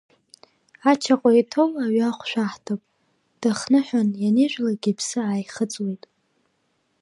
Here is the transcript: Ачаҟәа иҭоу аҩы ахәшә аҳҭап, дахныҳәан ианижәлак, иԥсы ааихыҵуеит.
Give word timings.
Ачаҟәа 0.91 1.31
иҭоу 1.41 1.71
аҩы 1.83 2.03
ахәшә 2.09 2.35
аҳҭап, 2.43 2.81
дахныҳәан 3.41 4.09
ианижәлак, 4.23 4.83
иԥсы 4.91 5.19
ааихыҵуеит. 5.23 6.03